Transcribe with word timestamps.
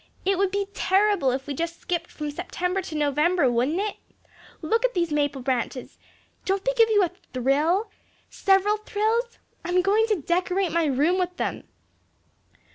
It 0.25 0.39
would 0.39 0.49
be 0.49 0.65
terrible 0.73 1.29
if 1.29 1.45
we 1.45 1.53
just 1.53 1.79
skipped 1.79 2.09
from 2.09 2.31
September 2.31 2.81
to 2.81 2.95
November, 2.95 3.51
wouldn't 3.51 3.79
it? 3.81 3.97
Look 4.63 4.83
at 4.83 4.95
these 4.95 5.13
maple 5.13 5.43
branches. 5.43 5.99
Don't 6.43 6.65
they 6.65 6.73
give 6.75 6.89
you 6.89 7.03
a 7.03 7.11
thrill 7.33 7.91
several 8.27 8.77
thrills? 8.77 9.37
I'm 9.63 9.83
going 9.83 10.07
to 10.07 10.19
decorate 10.19 10.71
my 10.71 10.85
room 10.85 11.19
with 11.19 11.37
them." 11.37 11.65